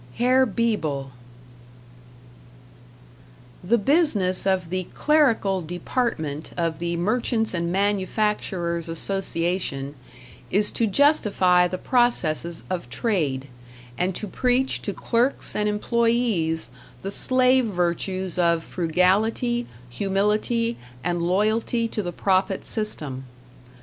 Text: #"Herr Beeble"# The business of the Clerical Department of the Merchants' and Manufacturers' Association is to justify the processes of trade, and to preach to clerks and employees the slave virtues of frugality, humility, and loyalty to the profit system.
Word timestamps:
#"Herr 0.15 0.47
Beeble"# 0.47 1.11
The 3.63 3.77
business 3.77 4.47
of 4.47 4.71
the 4.71 4.85
Clerical 4.95 5.61
Department 5.61 6.49
of 6.57 6.79
the 6.79 6.97
Merchants' 6.97 7.53
and 7.53 7.71
Manufacturers' 7.71 8.89
Association 8.89 9.93
is 10.49 10.71
to 10.71 10.87
justify 10.87 11.67
the 11.67 11.77
processes 11.77 12.63
of 12.67 12.89
trade, 12.89 13.47
and 13.95 14.15
to 14.15 14.25
preach 14.27 14.81
to 14.81 14.91
clerks 14.93 15.55
and 15.55 15.69
employees 15.69 16.71
the 17.03 17.11
slave 17.11 17.65
virtues 17.67 18.39
of 18.39 18.63
frugality, 18.63 19.67
humility, 19.87 20.77
and 21.03 21.21
loyalty 21.21 21.87
to 21.89 22.01
the 22.01 22.11
profit 22.11 22.65
system. 22.65 23.25